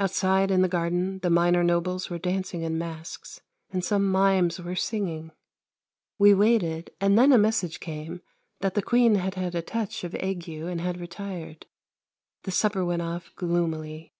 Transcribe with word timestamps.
Outside 0.00 0.50
in 0.50 0.62
the 0.62 0.68
garden 0.68 1.20
the 1.20 1.30
minor 1.30 1.62
nobles 1.62 2.10
were 2.10 2.18
dancing 2.18 2.62
in 2.62 2.76
masks, 2.76 3.40
and 3.70 3.84
some 3.84 4.04
mimes 4.04 4.58
were 4.60 4.74
singing. 4.74 5.30
We 6.18 6.34
waited, 6.34 6.90
and 7.00 7.16
then 7.16 7.32
a 7.32 7.38
message 7.38 7.78
came 7.78 8.20
that 8.62 8.74
the 8.74 8.82
Queen 8.82 9.14
had 9.14 9.36
had 9.36 9.54
a 9.54 9.62
touch 9.62 10.02
of 10.02 10.12
ague 10.16 10.48
and 10.48 10.80
had 10.80 10.98
retired. 11.00 11.66
The 12.42 12.50
supper 12.50 12.84
went 12.84 13.02
off 13.02 13.30
gloomily. 13.36 14.12